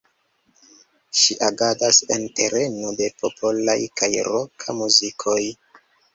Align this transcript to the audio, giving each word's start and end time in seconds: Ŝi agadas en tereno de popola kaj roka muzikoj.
Ŝi 1.19 1.35
agadas 1.47 1.99
en 2.15 2.25
tereno 2.39 2.95
de 3.03 3.11
popola 3.21 3.77
kaj 4.01 4.11
roka 4.31 4.77
muzikoj. 4.81 5.39